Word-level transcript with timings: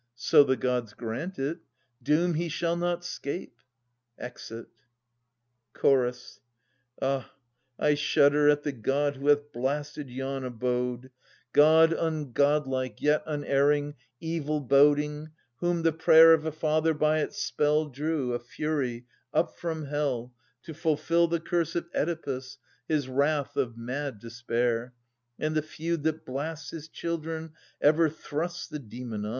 So 0.15 0.43
the 0.43 0.55
Gods 0.57 0.95
grant 0.95 1.37
it, 1.37 1.59
doom 2.01 2.33
he 2.33 2.49
shall 2.49 2.75
not 2.75 3.05
'scape. 3.05 3.59
\ExiU 4.19 4.65
Chorus. 5.73 6.39
(Str. 6.39 6.39
i) 6.39 7.07
Ah, 7.07 7.33
I 7.77 7.93
shudder 7.93 8.49
at 8.49 8.63
the 8.63 8.71
God 8.71 9.17
who 9.17 9.27
hath 9.27 9.51
blasted 9.53 10.09
yon 10.09 10.43
abode— 10.43 11.11
720 11.55 12.31
God 12.33 12.63
ungodlike, 12.63 12.95
yet 12.99 13.21
unerring, 13.27 13.93
evil 14.19 14.59
boding, 14.59 15.29
whom 15.57 15.83
the 15.83 15.93
prayer 15.93 16.33
Of 16.33 16.45
a 16.47 16.51
father 16.51 16.95
by 16.95 17.19
its 17.19 17.37
spell 17.37 17.85
drew, 17.85 18.33
a 18.33 18.39
Fury, 18.39 19.05
up 19.31 19.55
from 19.55 19.85
hell 19.85 20.33
To 20.63 20.73
fulfil 20.73 21.27
the 21.27 21.39
curse 21.39 21.75
of 21.75 21.87
Oedipus, 21.93 22.57
his 22.87 23.07
wrath 23.07 23.55
of 23.55 23.77
mad 23.77 24.17
despair: 24.17 24.95
And 25.37 25.53
the 25.55 25.61
feud 25.61 26.01
that 26.05 26.25
blasts 26.25 26.71
his 26.71 26.87
children 26.87 27.53
ever 27.79 28.09
thrusts 28.09 28.67
the 28.67 28.79
demon 28.79 29.25
on. 29.27 29.29